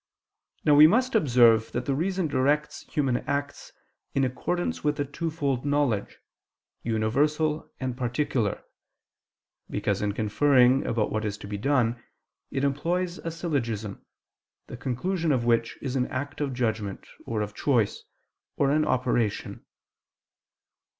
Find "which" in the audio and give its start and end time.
15.45-15.77